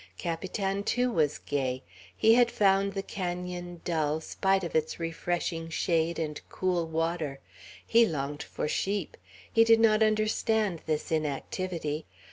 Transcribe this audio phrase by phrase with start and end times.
[0.17, 1.83] Capitan, too, was gay.
[2.17, 7.37] He had found the canon dull, spite of its refreshing shade and cool water.
[7.85, 9.15] He longed for sheep.
[9.53, 12.07] He did not understand this inactivity.